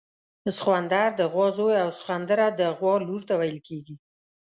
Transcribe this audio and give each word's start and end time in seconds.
سخوندر 0.57 1.09
د 1.19 1.21
غوا 1.31 1.47
زوی 1.57 1.75
او 1.83 1.89
سخونده 1.97 2.47
د 2.59 2.61
غوا 2.77 2.95
لور 3.07 3.21
ته 3.29 3.33
ویل 3.39 3.59
کیږي 3.67 3.95